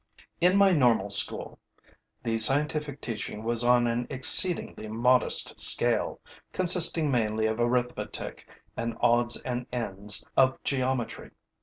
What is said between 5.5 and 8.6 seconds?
scale, consisting mainly of arithmetic